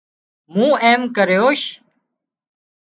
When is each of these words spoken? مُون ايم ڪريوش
مُون 0.55 0.71
ايم 0.87 1.01
ڪريوش 1.15 1.61